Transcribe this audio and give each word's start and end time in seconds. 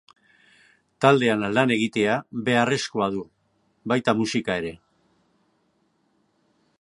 Taldean 1.05 1.43
lan 1.57 1.73
egitea 1.75 2.15
beharrezko 2.47 3.11
du, 3.17 3.21
baita 3.93 4.19
musika 4.23 4.59
ere. 4.63 4.75